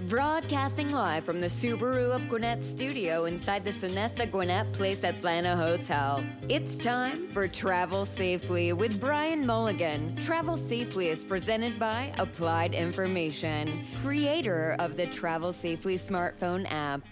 [0.00, 6.24] Broadcasting live from the Subaru of Gwinnett studio inside the Sonesta Gwinnett Place Atlanta Hotel.
[6.48, 10.16] It's time for Travel Safely with Brian Mulligan.
[10.16, 17.02] Travel Safely is presented by Applied Information, creator of the Travel Safely smartphone app.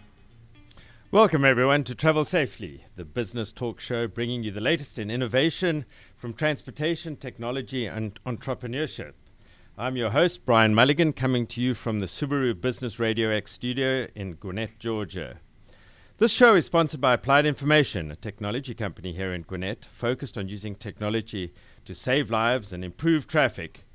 [1.13, 5.85] Welcome, everyone, to Travel Safely, the business talk show bringing you the latest in innovation
[6.17, 9.13] from transportation, technology, and entrepreneurship.
[9.79, 14.07] I'm your host, Brian Mulligan, coming to you from the Subaru Business Radio X studio
[14.15, 15.39] in Gwinnett, Georgia.
[16.19, 20.51] This show is sponsored by Applied Information, a technology company here in Gwinnett focused on
[20.51, 21.55] using technology
[21.87, 23.87] to save lives and improve traffic.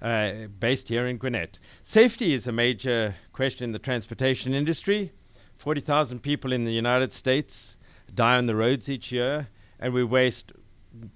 [0.00, 1.58] Uh, based here in Gwinnett.
[1.82, 5.12] Safety is a major question in the transportation industry.
[5.58, 7.76] 40,000 people in the United States
[8.14, 10.52] die on the roads each year, and we waste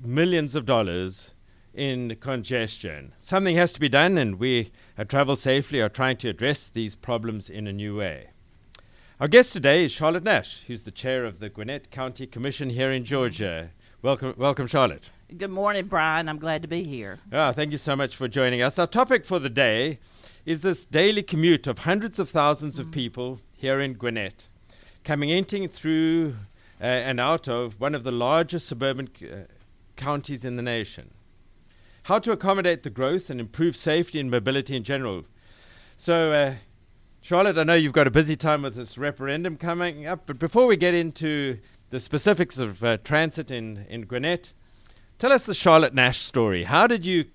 [0.04, 1.32] millions of dollars
[1.74, 3.12] in congestion.
[3.18, 6.94] Something has to be done, and we at Travel Safely are trying to address these
[6.94, 8.28] problems in a new way.
[9.20, 12.90] Our guest today is Charlotte Nash, who's the chair of the Gwinnett County Commission here
[12.90, 13.70] in Georgia.
[14.02, 15.10] Welcome, welcome, Charlotte.
[15.36, 16.28] Good morning, Brian.
[16.28, 17.20] I'm glad to be here.
[17.32, 18.78] Ah, thank you so much for joining us.
[18.78, 19.98] Our topic for the day
[20.44, 24.48] is this daily commute of hundreds of 1000s of people here in Gwinnett,
[25.04, 26.34] coming in through
[26.80, 29.36] uh, and out of one of the largest suburban c- uh,
[29.96, 31.12] counties in the nation
[32.04, 35.24] how to accommodate the growth and improve safety and mobility in general.
[35.96, 36.54] So, uh,
[37.20, 40.66] Charlotte, I know you've got a busy time with this referendum coming up, but before
[40.66, 41.58] we get into
[41.90, 44.52] the specifics of uh, transit in, in Gwinnett,
[45.18, 46.64] tell us the Charlotte Nash story.
[46.64, 47.26] How did you,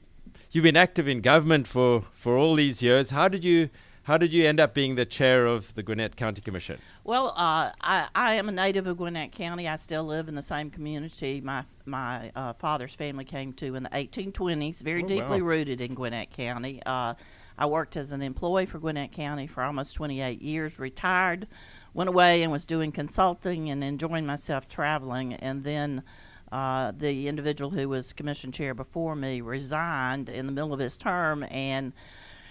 [0.52, 3.70] you've been active in government for, for all these years, how did you
[4.08, 6.80] how did you end up being the chair of the Gwinnett County Commission?
[7.04, 9.68] Well, uh, I, I, am a native of Gwinnett County.
[9.68, 13.84] I still live in the same community my my uh, father's family came to in
[13.84, 14.80] the 1820s.
[14.80, 15.48] Very oh, deeply wow.
[15.50, 16.82] rooted in Gwinnett County.
[16.86, 17.16] Uh,
[17.58, 20.80] I worked as an employee for Gwinnett County for almost 28 years.
[20.80, 21.46] Retired,
[21.94, 26.02] went away and was doing consulting and enjoying myself traveling, and then.
[26.50, 30.96] Uh, the individual who was commission chair before me resigned in the middle of his
[30.96, 31.92] term, and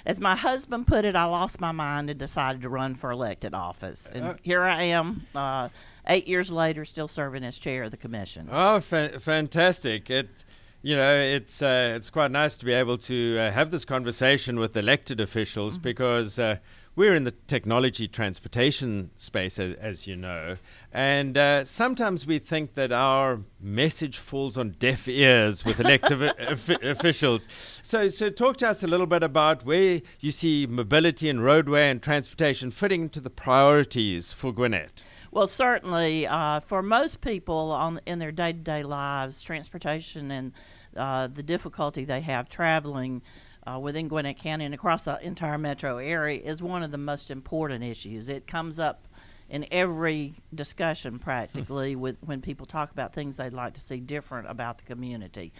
[0.06, 3.52] as my husband put it, I lost my mind and decided to run for elected
[3.54, 4.08] office.
[4.14, 5.68] And uh, here I am, uh,
[6.06, 8.48] eight years later, still serving as chair of the commission.
[8.50, 10.08] Oh, fa- fantastic!
[10.08, 10.44] It's
[10.82, 14.60] you know, it's uh, it's quite nice to be able to uh, have this conversation
[14.60, 15.82] with elected officials mm-hmm.
[15.82, 16.58] because uh,
[16.96, 20.56] we're in the technology transportation space, as, as you know,
[20.92, 26.22] and uh, sometimes we think that our message falls on deaf ears with elected
[26.82, 27.46] officials.
[27.82, 31.90] So, so talk to us a little bit about where you see mobility and roadway
[31.90, 35.04] and transportation fitting into the priorities for Gwinnett.
[35.30, 40.52] Well, certainly, uh, for most people on in their day-to-day lives, transportation and
[40.96, 43.20] uh, the difficulty they have traveling
[43.66, 47.30] uh, within Gwinnett County and across the entire metro area is one of the most
[47.30, 48.28] important issues.
[48.28, 49.08] It comes up
[49.48, 54.50] in every discussion practically with when people talk about things they'd like to see different
[54.50, 55.52] about the community.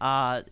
[0.00, 0.42] Uh,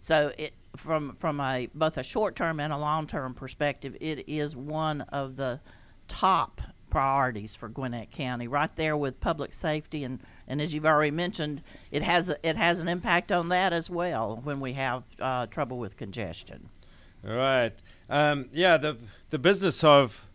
[0.00, 4.28] so it from from a both a short term and a long term perspective, it
[4.28, 5.60] is one of the
[6.08, 10.20] top priorities for Gwinnett County, right there with public safety and,
[10.52, 14.38] and as you've already mentioned, it has it has an impact on that as well
[14.44, 16.68] when we have uh, trouble with congestion.
[17.26, 17.72] All right.
[18.10, 18.98] Um, yeah, the
[19.30, 20.28] the business of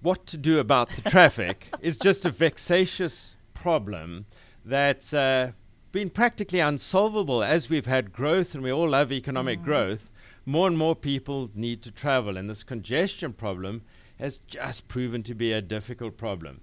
[0.00, 4.24] what to do about the traffic is just a vexatious problem
[4.64, 5.52] that's uh,
[5.92, 9.64] been practically unsolvable as we've had growth and we all love economic mm.
[9.64, 10.10] growth.
[10.46, 13.82] More and more people need to travel, and this congestion problem
[14.18, 16.62] has just proven to be a difficult problem.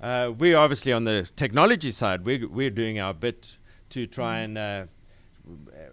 [0.00, 3.56] Uh, we're obviously on the technology side, we're, we're doing our bit
[3.90, 4.84] to try and uh,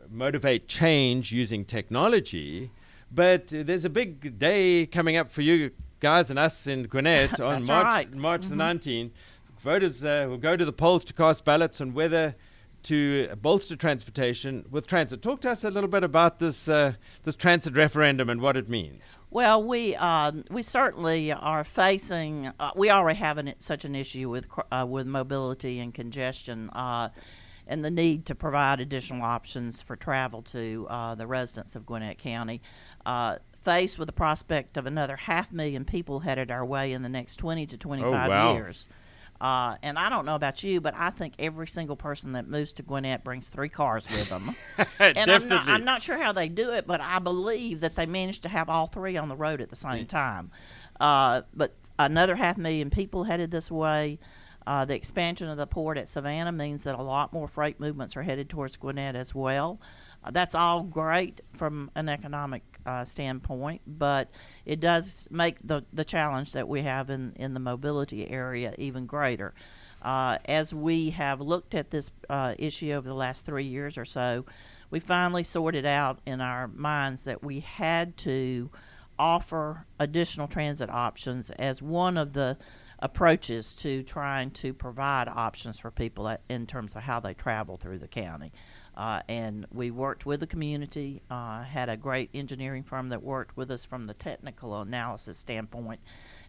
[0.10, 2.72] motivate change using technology.
[3.12, 7.40] But uh, there's a big day coming up for you guys and us in Gwinnett
[7.42, 8.14] on March, right.
[8.14, 8.58] March mm-hmm.
[8.58, 9.12] the 19th.
[9.60, 12.36] Voters uh, will go to the polls to cast ballots on whether
[12.84, 15.22] to bolster transportation with transit.
[15.22, 16.94] Talk to us a little bit about this uh,
[17.24, 19.18] this transit referendum and what it means.
[19.30, 22.52] Well, we uh, we certainly are facing.
[22.60, 26.70] Uh, we already have an, such an issue with uh, with mobility and congestion.
[26.72, 27.10] Uh,
[27.70, 32.18] and the need to provide additional options for travel to uh, the residents of Gwinnett
[32.18, 32.62] County.
[33.62, 37.36] faced with the prospect of another half million people headed our way in the next
[37.36, 38.54] 20 to 25 oh, wow.
[38.54, 38.88] years.
[39.40, 42.74] Uh, and I don't know about you, but I think every single person that moves
[42.74, 44.56] to Gwinnett brings three cars with them.
[45.00, 45.18] and.
[45.18, 48.40] I'm not, I'm not, sure how they do it, but I believe that they manage
[48.42, 50.52] to have all three on the road at the same time.
[51.00, 54.20] Uh, but another half million people headed this way.
[54.66, 58.18] Uh, the expansion of the port at Savannah means that a lot more freight movements
[58.18, 59.80] are headed towards Gwinnett as well.
[60.24, 64.32] Uh, that's all great from an economic uh, standpoint, but
[64.66, 69.06] it does make the, the challenge that we have in, in the mobility area even
[69.06, 69.54] greater.
[70.02, 74.06] Uh, as we have looked at this uh, issue over the last three years or
[74.06, 74.46] so,
[74.90, 78.70] we finally sorted out in our minds that we had to
[79.20, 82.58] offer additional transit options as one of the
[83.00, 87.98] approaches to trying to provide options for people in terms of how they travel through
[88.00, 88.52] the county.
[88.98, 93.56] Uh, and we worked with the community, uh, had a great engineering firm that worked
[93.56, 96.00] with us from the technical analysis standpoint,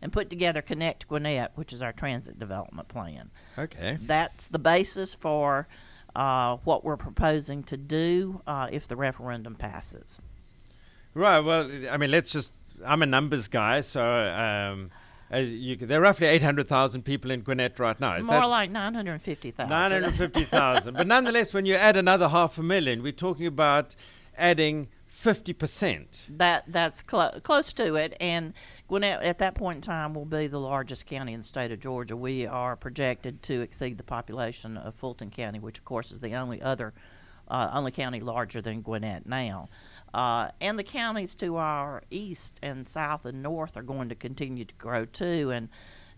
[0.00, 3.30] and put together Connect Gwinnett, which is our transit development plan.
[3.58, 3.98] Okay.
[4.00, 5.68] That's the basis for
[6.16, 10.18] uh, what we're proposing to do uh, if the referendum passes.
[11.12, 11.40] Right.
[11.40, 12.52] Well, I mean, let's just.
[12.86, 14.90] I'm a numbers guy, so um,
[15.30, 18.16] as you, there are roughly 800,000 people in Gwinnett right now.
[18.16, 19.68] Is More that like 950,000.
[19.68, 20.94] 950,000?
[20.94, 23.94] but nonetheless, when you add another half a million, we're talking about
[24.36, 26.36] adding 50%.
[26.38, 28.54] that that's clo- close to it, and
[28.86, 31.80] Gwinnett at that point in time will be the largest county in the state of
[31.80, 32.16] Georgia.
[32.16, 36.34] We are projected to exceed the population of Fulton County, which of course is the
[36.34, 36.92] only other
[37.48, 39.68] uh, only county larger than Gwinnett now.
[40.14, 44.64] Uh, and the counties to our east and south and north are going to continue
[44.64, 45.68] to grow too, and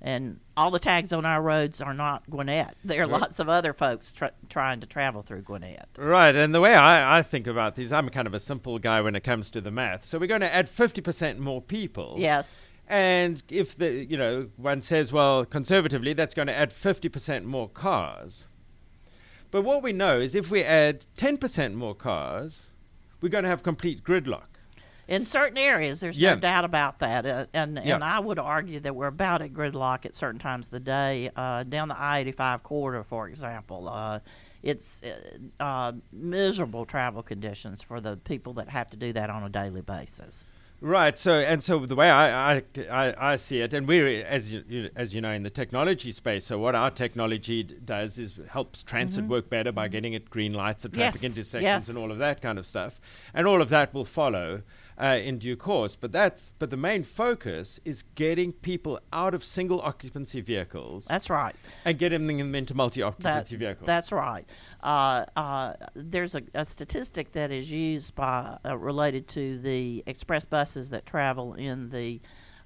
[0.02, 2.74] and all the tags on our roads are not Gwinnett.
[2.84, 5.88] There are lots of other folks tr- trying to travel through Gwinnett.
[5.98, 9.00] Right, and the way I, I think about these, I'm kind of a simple guy
[9.02, 10.04] when it comes to the math.
[10.04, 12.16] So we're going to add 50% more people.
[12.18, 12.68] Yes.
[12.88, 17.68] And if the, you know, one says, well, conservatively, that's going to add 50% more
[17.68, 18.48] cars.
[19.50, 22.66] But what we know is if we add 10% more cars,
[23.20, 24.44] we're going to have complete gridlock.
[25.08, 26.34] In certain areas, there's Yeah.
[26.34, 27.96] no doubt about that, uh, and Yeah.
[27.96, 31.30] and I would argue that we're about at gridlock at certain times of the day.
[31.34, 34.20] Uh, down the I-85 corridor, for example, uh,
[34.62, 39.42] it's uh, uh, miserable travel conditions for the people that have to do that on
[39.42, 40.46] a daily basis.
[40.82, 41.18] Right.
[41.18, 44.64] So and so the way I I, I, I see it, and we're as you,
[44.66, 46.46] you as you know in the technology space.
[46.46, 50.54] So what our technology d- does is helps transit work better by getting it green
[50.54, 51.24] lights at traffic Mm-hmm.
[51.26, 51.88] Yes, intersections yes.
[51.88, 52.98] and all of that kind of stuff,
[53.34, 54.62] and all of that will follow.
[55.00, 59.42] Uh, in due course, but that's but the main focus is getting people out of
[59.42, 61.56] single occupancy vehicles That's right.
[61.86, 63.86] and getting them into multi That, occupancy vehicles.
[63.86, 64.44] That's right.
[64.82, 70.44] Uh, uh, there's a, a statistic that is used by uh, related to the express
[70.44, 72.20] buses that travel in the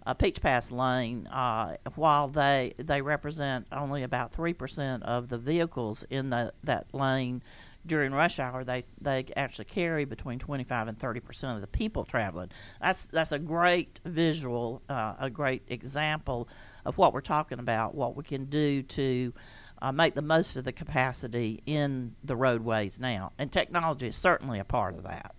[0.05, 1.29] uh, Peach Pass lane.
[1.29, 6.93] Uh, while they they represent only about three percent of the vehicles in the, that
[6.93, 7.45] lane
[7.87, 12.05] during rush hour, they they actually carry between 25 and 30 percent of the people
[12.05, 12.51] traveling.
[12.81, 16.49] That's that's a great visual, uh, a great example
[16.85, 17.95] of what we're talking about.
[17.95, 19.33] What we can do to
[19.83, 24.59] uh, make the most of the capacity in the roadways now, and technology is certainly
[24.59, 25.35] a part of that.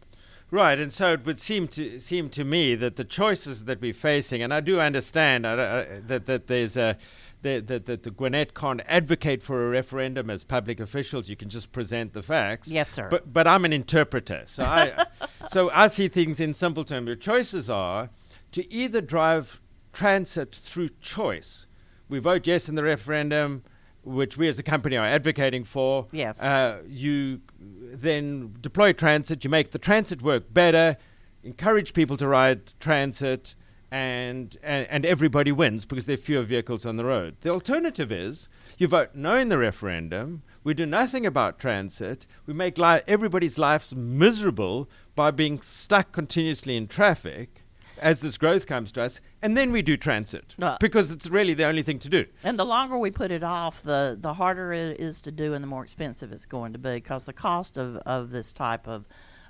[0.52, 3.96] Right, and so it would seem to seem to me that the choices that we're
[3.96, 6.98] facing, and I do understand uh, uh, that that there's a
[7.46, 11.30] that, that, that the Gwinnett can't advocate for a referendum as public officials.
[11.30, 12.70] You can just present the facts.
[12.70, 13.08] Yes, sir.
[13.10, 15.06] But but I'm an interpreter, so I
[15.50, 17.06] so I see things in simple terms.
[17.06, 18.10] Your choices are
[18.52, 19.62] to either drive
[19.94, 21.68] transit through choice.
[22.10, 23.64] We vote yes in the referendum,
[24.04, 26.08] which we as a company are advocating for.
[26.12, 26.42] Yes.
[26.42, 29.44] Uh, you then deploy transit.
[29.44, 30.98] You make the transit work better.
[31.44, 33.54] Encourage people to ride transit.
[34.00, 37.38] And, and and everybody wins because there are fewer vehicles on the road.
[37.40, 40.42] The alternative is you vote no in the referendum.
[40.66, 42.28] We do nothing about transit.
[42.46, 47.64] We make li- everybody's lives miserable by being stuck continuously in traffic
[48.02, 50.76] as this growth comes to us, and then we do transit No.
[50.82, 52.26] because it's really the only thing to do.
[52.44, 55.64] And the longer we put it off, the the harder it is to do, and
[55.64, 59.06] the more expensive it's going to be because the cost of, of this type of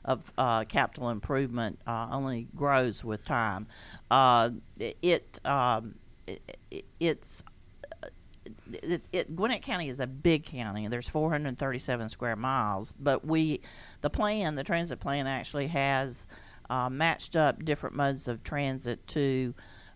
[0.06, 3.68] of uh, capital improvement uh, only grows with time.
[4.10, 5.96] Uh, it, um,
[6.28, 7.44] it, it, it's
[8.72, 12.94] it, it, Gwinnett County is a big county, there's 437 square miles.
[13.00, 13.62] But we,
[14.02, 16.28] the plan, the transit plan, actually has
[16.70, 19.54] uh, matched up different modes of transit to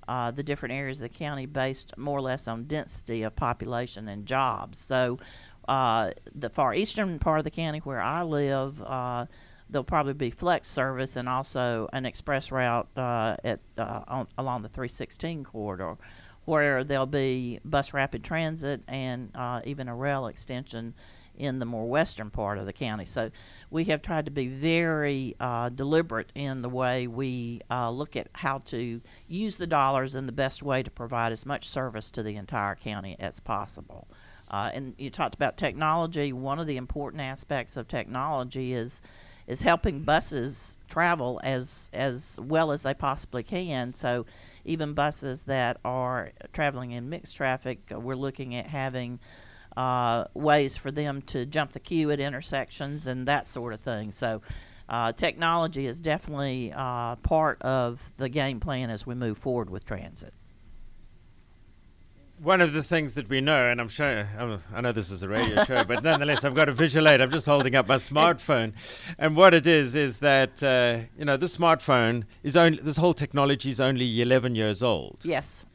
[0.08, 4.08] uh, the different areas of the county based more or less on density of population
[4.08, 4.80] and jobs.
[4.80, 5.20] So,
[5.68, 9.28] uh, the far eastern part of the county where I live, uh,
[9.70, 14.64] there'll probably be flex service and also an express route uh, at uh, on, along
[14.64, 15.98] the 316 corridor,
[16.46, 20.94] where there'll be bus rapid transit and uh, even a rail extension
[21.40, 23.06] in the more western part of the county.
[23.06, 23.32] So
[23.72, 28.28] we have tried to be very uh, deliberate in the way we uh, look at
[28.34, 32.24] how to use the dollars in the best way to provide as much service to
[32.24, 34.10] the entire county as possible.
[34.52, 36.34] Uh, and you talked about technology.
[36.34, 39.02] One of the important aspects of technology is
[39.50, 43.94] is helping buses travel as as well as they possibly can.
[43.94, 44.26] So
[44.64, 49.20] even buses that are traveling in mixed traffic, uh, we're looking at having
[49.76, 54.12] uh, ways for them to jump the queue at intersections and that sort of thing.
[54.12, 54.42] So
[54.88, 59.84] uh, technology is definitely uh, part of the game plan as we move forward with
[59.84, 60.34] transit.
[62.42, 65.24] One of the things that we know, and I'm sure I'm, i know this is
[65.24, 67.20] a radio show, but nonetheless, I've got a visual aid.
[67.20, 68.72] I'm just holding up my smartphone,
[69.18, 73.14] and what it is is that uh, you know the smartphone is only this whole
[73.14, 75.18] technology is only 11 years old.
[75.24, 75.66] Yes.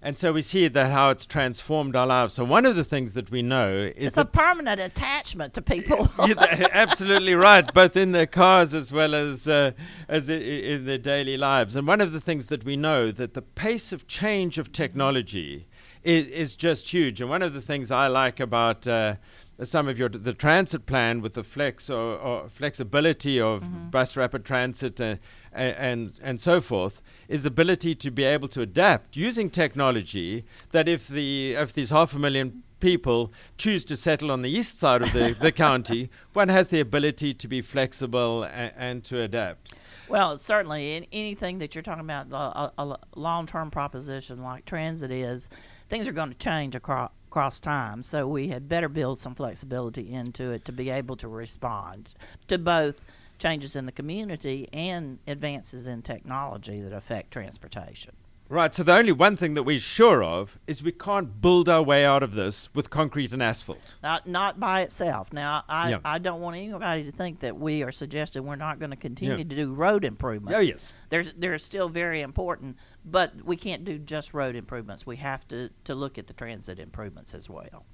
[0.00, 2.34] And so we see that how it's transformed our lives.
[2.34, 6.10] So one of the things that we know is it's a permanent attachment to people.
[6.72, 9.72] absolutely right, both in their cars as well as uh,
[10.06, 11.74] as in their daily lives.
[11.74, 15.66] And one of the things that we know that the pace of change of technology
[16.04, 17.20] is, is just huge.
[17.20, 19.16] And one of the things I like about uh,
[19.62, 23.90] some of your the transit plan with the flex or, or flexibility of mm-hmm.
[23.90, 25.16] bus rapid transit uh,
[25.52, 30.88] and and so forth is the ability to be able to adapt using technology that
[30.88, 35.00] if the if these half a million people choose to settle on the east side
[35.00, 39.72] of the, the county one has the ability to be flexible and, and to adapt
[40.08, 45.48] well, certainly, in anything that you're talking about, a, a long-term proposition like transit is,
[45.88, 48.00] things are going to change across across time.
[48.04, 52.14] So we had better build some flexibility into it to be able to respond
[52.46, 53.00] to both
[53.40, 58.14] changes in the community and advances in technology that affect transportation.
[58.54, 61.82] Right, so the only one thing that we're sure of is we can't build our
[61.82, 63.96] way out of this with concrete and asphalt.
[64.00, 65.32] Not, not by itself.
[65.32, 65.98] Now, I, yeah.
[66.04, 69.38] I don't want anybody to think that we are suggesting we're not going to continue
[69.38, 69.42] yeah.
[69.42, 70.56] to do road improvements.
[70.56, 70.92] Oh, yes.
[71.08, 75.04] There's, they're still very important, but we can't do just road improvements.
[75.04, 77.84] We have to, to look at the transit improvements as well.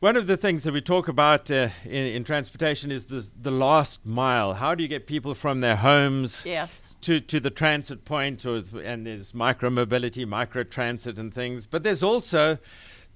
[0.00, 3.50] One of the things that we talk about uh, in, in, transportation is the, the
[3.50, 4.54] last mile.
[4.54, 6.93] How do you get people from their homes yes.
[7.04, 8.44] To, to the transit point?
[8.44, 11.66] Or, and there's micro mobility, micro transit, and things.
[11.66, 12.58] But there's also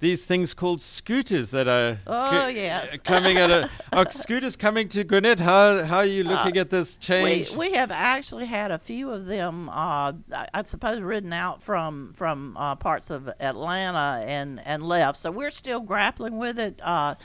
[0.00, 4.88] these things called scooters that are oh co- yes coming at a are scooters coming
[4.88, 5.40] to Gwinnett.
[5.40, 7.50] How how are you looking uh, at this change?
[7.50, 9.68] We, we have actually had a few of them.
[9.68, 10.12] Uh,
[10.54, 15.18] I, suppose ridden out from from uh, parts of Atlanta and and left.
[15.18, 16.80] So we're still grappling with it.
[16.82, 17.16] Uh,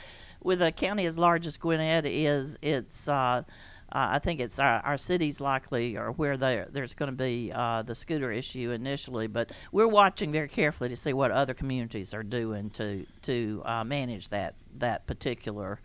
[0.42, 3.08] with a county as large as Gwinnett is, it's
[3.94, 7.50] uh, uh, I think it's our, our cities likely or where there's going to be
[7.54, 12.12] uh, the scooter issue initially, but we're watching very carefully to see what other communities
[12.12, 15.80] are doing to to uh, manage that that particular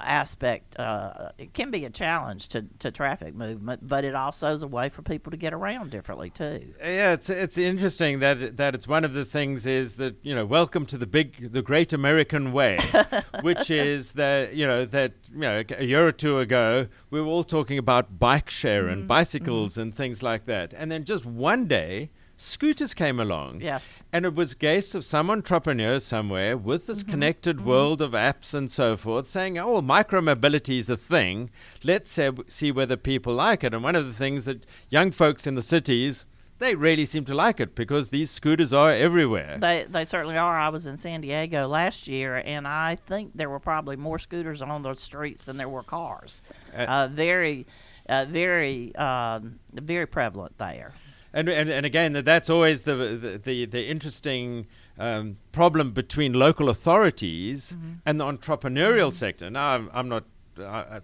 [0.00, 4.62] aspect uh, it can be a challenge to, to traffic movement, but it also is
[4.62, 6.72] a way for people to get around differently too.
[6.80, 10.46] Yeah, it's it's interesting that that it's one of the things is that you know
[10.46, 12.78] welcome to the big the great American way,
[13.42, 17.26] which is that you know that you know a year or two ago we were
[17.26, 18.92] all talking about bike share mm-hmm.
[18.92, 19.82] and bicycles mm-hmm.
[19.82, 23.60] and things like that, and then just one day scooters came along.
[23.60, 24.00] Yes.
[24.12, 27.10] And it was case of some entrepreneur somewhere with this mm-hmm.
[27.10, 27.68] connected mm-hmm.
[27.68, 31.50] world of apps and so forth saying, oh, well, micromobility is a thing.
[31.82, 32.18] Let's
[32.48, 33.74] see whether people like it.
[33.74, 36.26] And one of the things that young folks in the cities,
[36.60, 39.58] they really seem to like it because these scooters are everywhere.
[39.60, 40.56] They, they certainly are.
[40.56, 44.62] I was in San Diego last year, and I think there were probably more scooters
[44.62, 46.40] on the streets than there were cars.
[46.72, 47.66] Uh, uh, very,
[48.08, 50.92] uh, very, um, very prevalent there
[51.32, 54.66] and, and and again that's always the the the, the interesting
[54.98, 57.94] um, problem between local authorities mm-hmm.
[58.06, 59.10] and the entrepreneurial mm-hmm.
[59.10, 59.50] sector.
[59.50, 60.24] Now I'm, I'm not
[60.58, 61.00] I,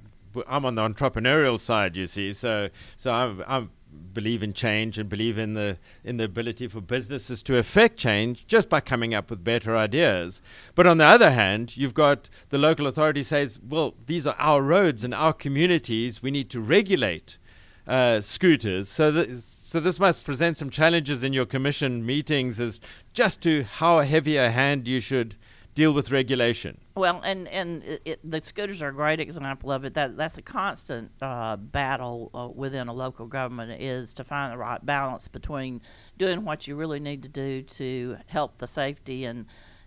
[0.47, 2.33] I'm on the entrepreneurial side, you see.
[2.33, 3.71] So so I'm, I'm
[4.13, 8.47] believe in change and believe in the in the ability for businesses to affect change
[8.47, 10.43] just by coming up with better ideas.
[10.75, 14.63] But on the other hand, you've got the local authority says, well, these are our
[14.63, 16.23] roads and our communities.
[16.23, 17.39] We need to regulate
[17.87, 18.89] uh, scooters.
[18.89, 19.29] So th-
[19.75, 22.81] so this must present some challenges in your commission meetings as
[23.13, 25.35] just to how heavy a hand you should
[25.75, 26.79] deal with regulation.
[26.95, 29.95] Well, and and it, it, the scooters are a great example of it.
[29.95, 34.59] That that's a constant uh, battle uh, within a local government is to find the
[34.59, 35.83] right balance between
[36.19, 39.47] doing what you really need to do to help the safety and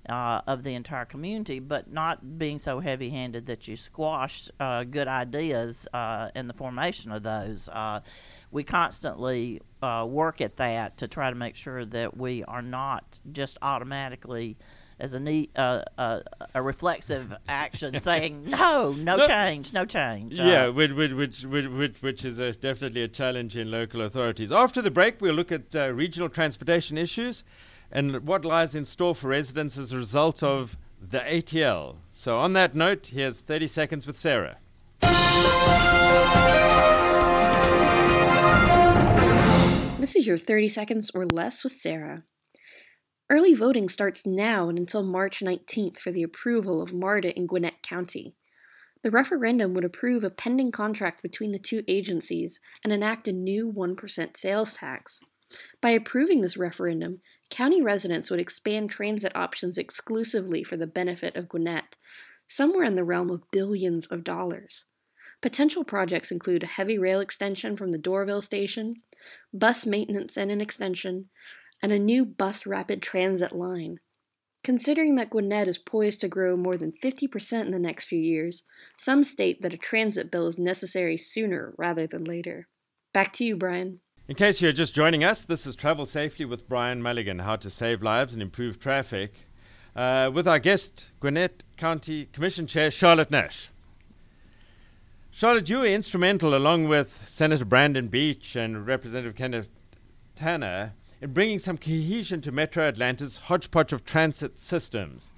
[0.10, 4.84] uh, of the entire community, but not being so heavy handed that you squash uh,
[4.84, 7.70] good ideas uh, in the formation of those.
[8.48, 12.62] Uh, we constantly uh, work at that to try to make sure that we are
[12.62, 14.58] not just automatically
[15.00, 16.22] as a neat, uh, uh,
[16.56, 20.40] a reflexive action saying no, no, no, change, no change.
[20.40, 24.52] Yeah, which, which, which, which, is a, definitely a challenge in local authorities.
[24.52, 27.44] After the break, we'll look at regional transportation issues
[27.92, 31.98] and what lies in store for residents as a result of the ATL.
[32.12, 34.58] So, on that note, here's 30 seconds with Sarah.
[40.08, 42.24] This is your 30 seconds or less with Sarah.
[43.30, 47.84] Early voting starts now and until March 19th for the approval of MARTA in Gwinnett
[47.84, 48.34] County.
[49.04, 53.70] The referendum would approve a pending contract between the two agencies and enact a new
[53.70, 55.20] 1% sales tax.
[55.82, 61.50] By approving this referendum, county residents would expand transit options exclusively for the benefit of
[61.50, 61.98] Gwinnett,
[62.48, 64.86] somewhere in the realm of billions of dollars.
[65.42, 68.96] Potential projects include a heavy rail extension from the Doraville station,
[69.54, 71.30] bus maintenance and an extension,
[71.82, 74.00] and a new bus rapid transit line.
[74.64, 78.64] Considering that Gwinnett is poised to grow more than 50% in the next few years,
[78.98, 82.68] some state that a transit bill is necessary sooner rather than later.
[83.14, 84.02] Back to you, Brian.
[84.28, 87.70] In case you're just joining us, this is Travel Safely with Brian Mulligan How to
[87.70, 89.34] Save Lives and Improve Traffic.
[89.96, 93.70] Uh, with our guest, Gwinnett County Commission Chair Charlotte Nash.
[95.38, 99.68] Charlotte, you were instrumental, along with Senator Brandon Beach and Representative Kevin
[100.36, 105.32] Tanner, in bringing some cohesion to Metro Atlanta's hodgepodge of transit systems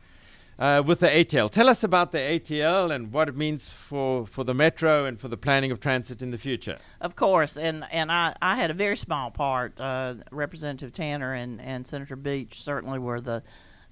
[0.58, 1.52] uh, with the ATL.
[1.52, 5.28] Tell us about the ATL and what it means for, for the Metro and for
[5.28, 6.78] the planning of transit in the future.
[7.02, 9.78] Of course, and, and I, I had a very small part.
[9.78, 13.44] Uh, Representative Tanner and, and Senator Beach certainly were the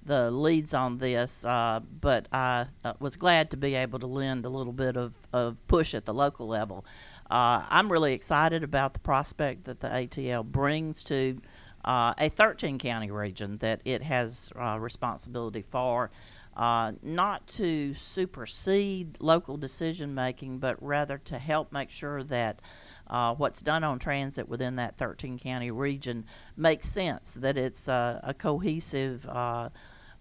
[0.04, 4.44] the leads on this, uh, but I uh, was glad to be able to lend
[4.44, 6.84] a little bit of, of push at the local level.
[7.30, 11.40] Uh, I'm really excited about the prospect that the ATL brings to
[11.84, 16.10] uh, a 13 county region that it has uh, responsibility for.
[16.56, 22.60] Uh, not to supersede local decision making, but rather to help make sure that
[23.08, 26.24] uh, what's done on transit within that 13 county region
[26.56, 29.70] makes sense, that it's a cohesive uh,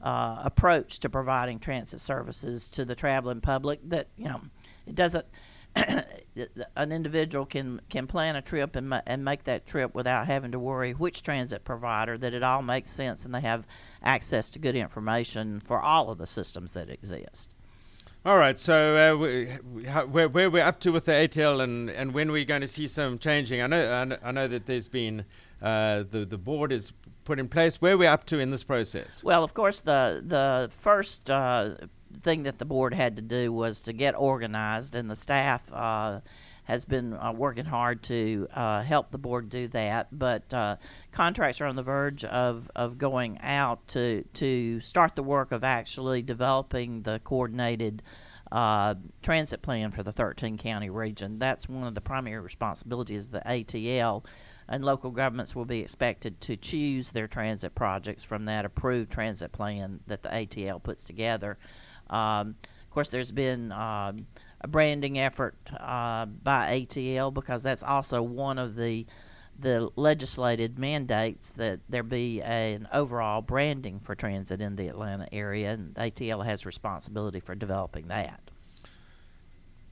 [0.01, 4.41] uh, approach to providing transit services to the traveling public, that, you know,
[4.85, 5.25] it doesn't
[6.75, 10.59] an individual can can plan a trip and and make that trip without having to
[10.59, 13.65] worry which transit provider that it all makes sense and they have
[14.01, 17.49] access to good information for all of the systems that exist.
[18.27, 19.45] All right, so uh, we,
[20.11, 22.85] where, where we're up to with the ATL and, and when we're going to see
[22.85, 23.61] some changing.
[23.61, 25.23] I know I know, that there's been
[25.61, 26.91] uh, the the board is
[27.23, 27.81] put in place.
[27.81, 29.23] Where we're up to in this process?
[29.23, 31.75] Well, of course, the the first uh,
[32.21, 36.19] thing that the board had to do was to get organized, and the staff uh,
[36.67, 40.07] has been uh, working hard to uh, help the board do that.
[40.11, 40.75] But uh,
[41.13, 45.63] contracts are on the verge of, of going out to to start the work of
[45.63, 48.03] actually developing the coordinated.
[48.49, 51.37] Uh, transit plan for the 13 county region.
[51.37, 54.23] That's one of the primary responsibilities of the ATL,
[54.69, 59.51] and local governments will be expected to choose their transit projects from that approved transit
[59.51, 61.57] plan that the ATL puts together.
[62.09, 64.25] Um, of course, there's been um,
[64.61, 69.05] a branding effort uh, by ATL because that's also one of the
[69.59, 75.27] the legislated mandates that there be a, an overall branding for transit in the Atlanta
[75.31, 78.39] area, and ATL has responsibility for developing that.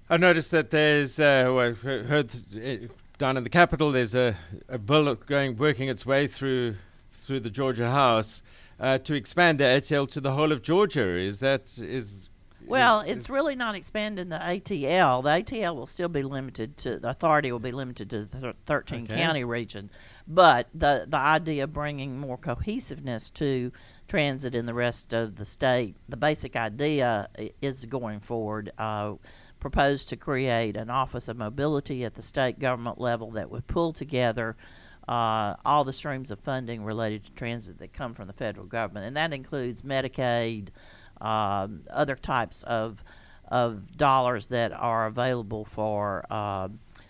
[0.08, 2.76] I noticed that there's, uh, well, I've heard uh,
[3.18, 4.36] down in the Capitol there's a,
[4.70, 6.76] a bill going working its way through
[7.12, 8.44] through the Georgia House
[8.80, 11.18] uh, to expand the ATL to the whole of Georgia.
[11.18, 12.30] Is that is
[12.68, 15.24] well, is, it's really not expanding the ATL.
[15.24, 19.04] The ATL will still be limited to the authority will be limited to the 13
[19.04, 19.16] okay.
[19.16, 19.90] county region,
[20.28, 23.72] but the the idea of bringing more cohesiveness to
[24.08, 27.30] transit in the rest of the state, the basic idea
[27.62, 28.72] is going forward.
[28.78, 29.14] Uh,
[29.58, 33.92] proposed to create an office of mobility at the state government level that would pull
[33.92, 34.56] together
[35.08, 39.06] uh, all the streams of funding related to transit that come from the federal government,
[39.06, 40.70] and that includes Medicaid,
[41.22, 43.04] uh, other types of
[43.48, 46.68] of dollars that are available for uh,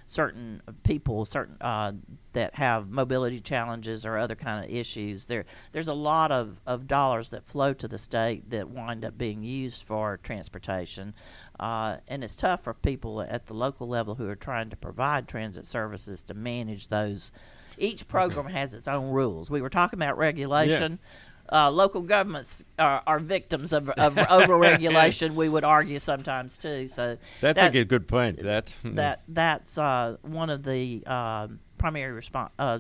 [0.08, 1.94] certain people, certain uh,
[2.34, 5.26] that have mobility challenges or other kind of issues.
[5.26, 9.18] There, there's a lot of, of dollars that flow to the state that wind up
[9.18, 11.14] being used for transportation,
[11.60, 15.28] uh, and it's tough for people at the local level who are trying to provide
[15.28, 17.32] transit services to manage those
[17.78, 19.50] each program has its own rules.
[19.50, 21.00] We were talking about regulation.
[21.02, 21.25] Yeah.
[21.52, 25.36] Uh, local governments are, are victims of, of overregulation.
[25.36, 26.88] we would argue sometimes too.
[26.88, 28.40] So that's that, a good, good point.
[28.40, 32.80] That that that's uh, one of the uh, primary respons- uh,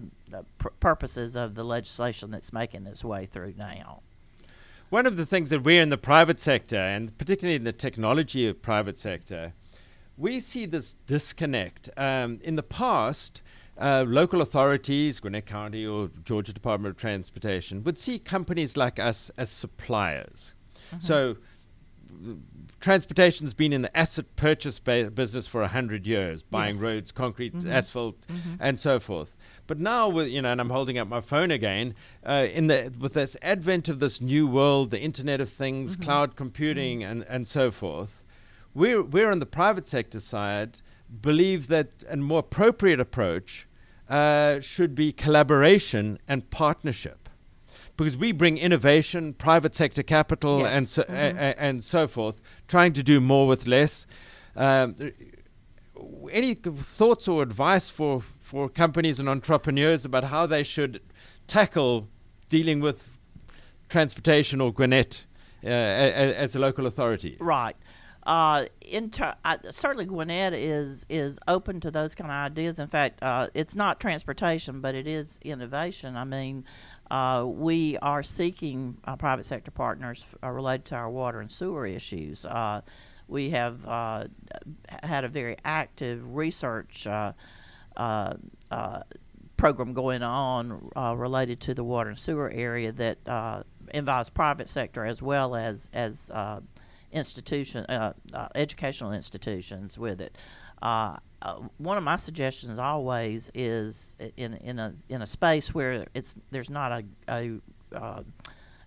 [0.57, 4.01] pr- purposes of the legislation that's making its way through now.
[4.89, 8.47] One of the things that we're in the private sector, and particularly in the technology
[8.47, 9.53] of private sector,
[10.17, 11.89] we see this disconnect.
[11.97, 13.41] Um, in the past,
[13.77, 19.29] uh, local authorities, Gwinnett County or Georgia Department of Transportation, would see companies like us
[19.37, 20.53] as suppliers.
[20.87, 20.99] Mm-hmm.
[20.99, 21.37] So,
[22.79, 26.83] transportation's been in the asset purchase ba- business for a hundred years, buying Yes.
[26.83, 27.69] roads, concrete, Mhm.
[27.69, 28.57] asphalt, Mhm.
[28.59, 29.35] and so forth.
[29.67, 32.93] But now, with you know, and I'm holding up my phone again, uh, in the
[32.99, 36.01] with this advent of this new world, the Internet of Things, Mhm.
[36.03, 38.23] cloud computing, and and so forth,
[38.73, 40.77] we're we're on the private sector side
[41.21, 43.67] believe that a more appropriate approach
[44.09, 47.27] uh, should be collaboration and partnership
[47.97, 50.73] because we bring innovation, private sector capital, Yes.
[50.73, 51.35] and so a- Mhm.
[51.37, 54.05] a- and so forth, trying to do more with less.
[54.55, 54.95] Um,
[56.31, 61.01] any thoughts or advice for for companies and entrepreneurs about how they should
[61.47, 62.07] tackle
[62.49, 63.17] dealing with
[63.89, 65.25] transportation or Gwinnett
[65.63, 67.37] uh, a- a- as a local authority?
[67.39, 67.75] Right.
[68.25, 72.79] Uh, in ter- I, certainly, Gwinnett is is open to those kind of ideas.
[72.79, 76.17] In fact, uh, it's not transportation, but it is innovation.
[76.17, 76.65] I mean,
[77.11, 81.85] uh, we are seeking uh, private sector partners uh, related to our water and sewer
[81.85, 82.45] issues.
[82.45, 82.81] Uh,
[83.27, 83.83] we have
[85.03, 87.07] had a very active research
[89.57, 95.21] program going on related to the water and sewer area that involves private sector as
[95.21, 96.31] well as as
[97.11, 100.37] institution uh, uh, educational institutions with it.
[100.81, 106.05] Uh, uh, one of my suggestions always is in in a in a space where
[106.13, 107.59] it's there's not a a
[107.95, 108.23] uh,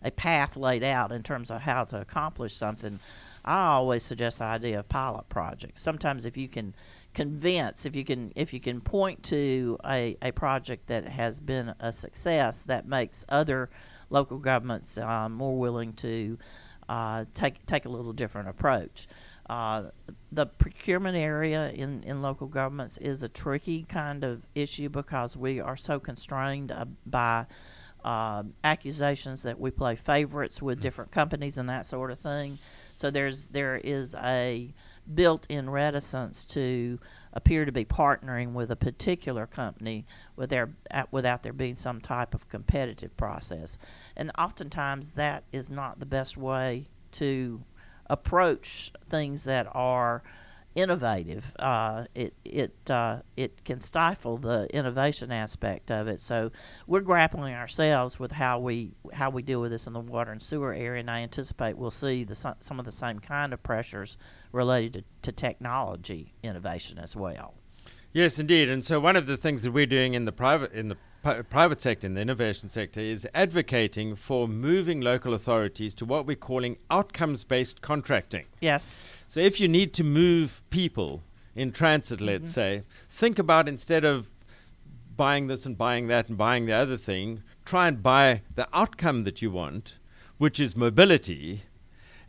[0.03, 2.99] a path laid out in terms of how to accomplish something.
[3.45, 5.83] I always suggest the idea of pilot projects.
[5.83, 6.75] Sometimes if you can
[7.15, 11.75] convince if you can if you can point to a, a project that has been
[11.81, 13.71] a success that makes other
[14.11, 16.39] local governments uh, more willing to
[16.89, 19.09] uh, take take a little different approach.
[19.49, 19.85] Uh,
[20.31, 25.59] the procurement area in, in local governments is a tricky kind of issue because we
[25.59, 27.47] are so constrained uh, by
[28.05, 32.59] uh, accusations that we play favorites with different companies and that sort of thing.
[32.95, 34.75] So there's there is a
[35.15, 36.99] built-in reticence to
[37.33, 40.71] appear to be partnering with a particular company with their,
[41.11, 43.77] without there being some type of competitive process.
[44.17, 47.63] And oftentimes that is not the best way to
[48.07, 50.23] approach things that are
[50.75, 51.53] innovative.
[51.59, 56.21] Uh, it it uh, it can stifle the innovation aspect of it.
[56.21, 56.53] So
[56.87, 60.43] we're grappling ourselves with how we how we deal with this in the water and
[60.43, 64.17] sewer area, and I anticipate we'll see the some of the same kind of pressures
[64.53, 67.55] related to, to technology innovation as well.
[68.13, 68.69] Yes, indeed.
[68.69, 70.97] And so one of the things that we're doing in the private in the
[71.51, 76.37] private sector, in the innovation sector, is advocating for moving local authorities to what we're
[76.37, 78.47] calling outcomes-based contracting.
[78.61, 79.05] Yes.
[79.27, 81.23] So if you need to move people
[81.55, 82.51] in transit, let's mm-hmm.
[82.51, 84.31] say, think about instead of
[85.17, 89.25] buying this and buying that and buying the other thing, try and buy the outcome
[89.25, 89.95] that you want,
[90.39, 91.63] which is mobility.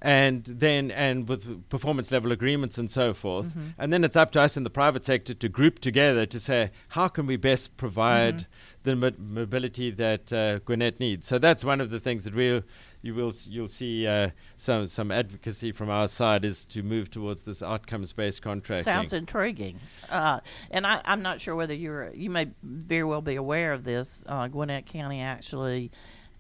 [0.01, 3.53] And then, and with performance level agreements and so forth.
[3.77, 6.71] And then it's up to us in the private sector to group together to say,
[6.89, 8.47] how can we best provide
[8.83, 11.27] the mo- mobility that uh, Gwinnett needs?
[11.27, 12.63] So that's one of the things that we'll,
[13.01, 17.41] you will, you'll see uh, some, some advocacy from our side is to move towards
[17.41, 18.85] this outcomes based contracting.
[18.85, 19.79] Sounds intriguing.
[20.09, 20.39] Uh,
[20.71, 24.23] and I, I'm not sure whether you're, you may very well be aware of this.
[24.27, 25.91] Uh, Gwinnett County actually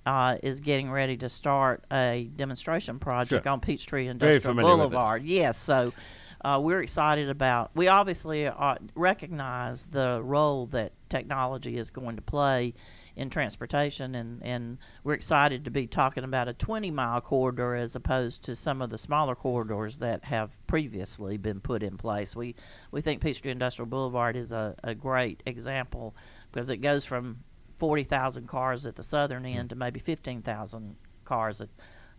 [0.05, 3.51] uh, is getting ready to start a demonstration project Sure.
[3.51, 4.89] on Peachtree Industrial familiar with it.
[4.91, 5.23] Boulevard.
[5.23, 5.93] Yes, so
[6.41, 7.71] uh, we're excited about.
[7.75, 12.73] We obviously uh, recognize the role that technology is going to play
[13.15, 17.93] in transportation, and, and we're excited to be talking about a 20 mile corridor as
[17.93, 22.33] opposed to some of the smaller corridors that have previously been put in place.
[22.33, 22.55] We
[22.91, 26.15] we think Peachtree Industrial Boulevard is a, a great example
[26.49, 27.39] because it goes from
[27.79, 31.69] 40,000 cars at the southern end to maybe 15,000 cars at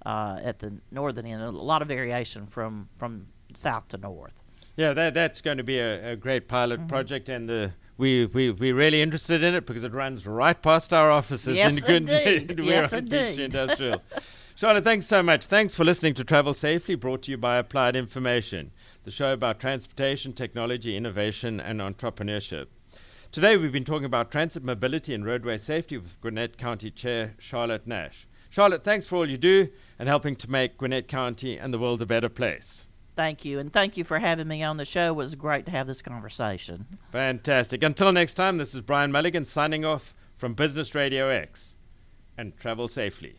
[0.06, 1.42] uh, at the northern end.
[1.42, 4.42] A lot of variation from from south to north.
[4.76, 6.88] Yeah, that, that's going to be a, a great pilot Mm-hmm.
[6.88, 10.94] project, and the, we, we, we're really interested in it because it runs right past
[10.94, 12.58] our offices Yes, in indeed.
[12.58, 13.40] We're Yes, on indeed.
[13.50, 14.00] Industrial.
[14.54, 15.46] Charlotte, thanks so much.
[15.46, 18.70] Thanks for listening to Travel Safely, brought to you by Applied Information,
[19.04, 22.66] the show about transportation, technology, innovation, and entrepreneurship.
[23.32, 27.86] Today, we've been talking about transit mobility and roadway safety with Gwinnett County Chair Charlotte
[27.86, 28.26] Nash.
[28.48, 29.68] Charlotte, thanks for all you do
[30.00, 32.86] and helping to make Gwinnett County and the world a better place.
[33.14, 35.10] Thank you, and thank you for having me on the show.
[35.10, 36.98] It was great to have this conversation.
[37.12, 37.84] Fantastic.
[37.84, 41.76] Until next time, this is Brian Mulligan signing off from Business Radio X.
[42.36, 43.38] And travel safely.